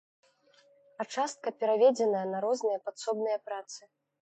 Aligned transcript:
А 1.03 1.07
частка 1.17 1.47
пераведзеная 1.59 2.23
на 2.33 2.41
розныя 2.47 2.83
падсобныя 2.89 3.37
працы. 3.47 3.81